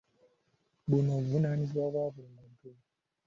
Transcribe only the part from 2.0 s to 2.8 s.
buli muntu.